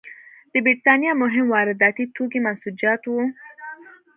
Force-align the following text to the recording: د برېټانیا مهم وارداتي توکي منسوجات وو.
د 0.53 0.55
برېټانیا 0.65 1.11
مهم 1.23 1.45
وارداتي 1.53 2.03
توکي 2.15 2.39
منسوجات 2.45 3.01
وو. 3.05 3.23